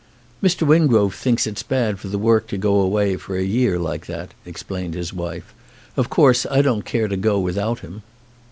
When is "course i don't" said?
6.09-6.85